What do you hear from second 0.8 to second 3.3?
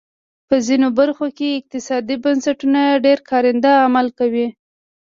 برخو کې اقتصادي بنسټونه ډېر